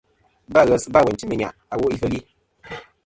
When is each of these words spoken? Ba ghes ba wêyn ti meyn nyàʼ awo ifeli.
Ba 0.53 0.61
ghes 0.67 0.83
ba 0.93 1.03
wêyn 1.05 1.17
ti 1.19 1.25
meyn 1.27 1.39
nyàʼ 1.41 1.55
awo 1.73 1.85
ifeli. 1.95 2.19